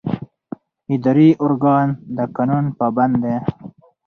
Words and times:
اداري 0.95 1.29
ارګان 1.45 1.87
د 2.15 2.17
قانون 2.35 2.65
پابند 2.79 3.13
دی. 3.23 3.37